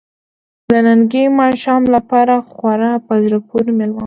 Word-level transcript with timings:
د 0.69 0.71
ننني 0.85 1.23
ماښام 1.39 1.83
لپاره 1.95 2.35
خورا 2.49 2.93
په 3.07 3.13
زړه 3.23 3.37
پورې 3.49 3.71
مېله 3.77 3.93
وه. 3.95 3.99